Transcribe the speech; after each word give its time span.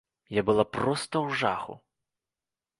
Я 0.35 0.41
была 0.47 0.65
проста 0.77 1.15
ў 1.25 1.41
жаху! 1.45 1.73